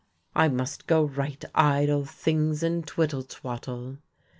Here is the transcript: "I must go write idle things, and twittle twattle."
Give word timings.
"I 0.33 0.47
must 0.47 0.87
go 0.87 1.03
write 1.03 1.45
idle 1.53 2.05
things, 2.05 2.63
and 2.63 2.87
twittle 2.87 3.21
twattle." 3.21 3.99